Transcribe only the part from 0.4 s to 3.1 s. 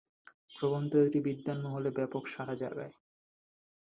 প্রবন্ধটি বিদ্বান মহলে ব্যাপক সাড়া জাগায়।